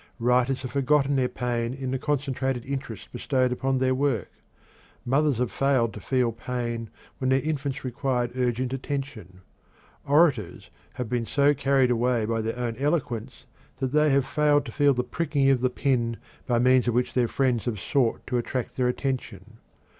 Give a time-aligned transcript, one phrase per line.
[0.17, 4.31] Writers have forgotten their pain in the concentrated interest bestowed upon their work;
[5.05, 6.89] mothers have failed to feel pain
[7.19, 9.41] when their infants required urgent attention;
[10.07, 13.45] orators have been so carried away by their own eloquence
[13.77, 17.13] that they have failed to feel the pricking of the pin by means of which
[17.13, 19.59] their friends have sought to attract their attention.